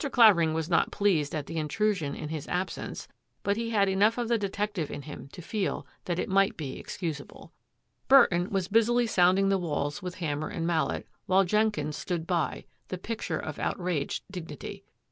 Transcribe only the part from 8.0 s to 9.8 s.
92 THAT AFFAIR AT THE MANOR Burton was busily sounding the